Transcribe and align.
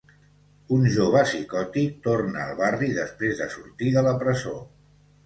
Un 0.77 0.85
jove 0.93 1.19
psicòtic 1.27 1.99
torna 2.07 2.41
al 2.45 2.53
barri 2.63 2.89
després 3.01 3.43
de 3.43 3.49
sortir 3.57 3.93
de 3.99 4.05
la 4.09 4.15
presó. 4.25 4.57